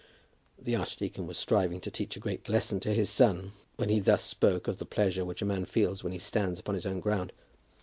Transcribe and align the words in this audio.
The 0.59 0.75
archdeacon 0.75 1.27
was 1.27 1.37
striving 1.37 1.79
to 1.81 1.91
teach 1.91 2.17
a 2.17 2.19
great 2.19 2.49
lesson 2.49 2.79
to 2.79 2.91
his 2.95 3.07
son 3.11 3.53
when 3.75 3.89
he 3.89 3.99
thus 3.99 4.23
spoke 4.23 4.67
of 4.67 4.79
the 4.79 4.83
pleasure 4.87 5.23
which 5.23 5.43
a 5.43 5.45
man 5.45 5.63
feels 5.63 6.03
when 6.03 6.11
he 6.11 6.17
stands 6.17 6.59
upon 6.59 6.73
his 6.73 6.87
own 6.87 6.99
ground. 7.01 7.31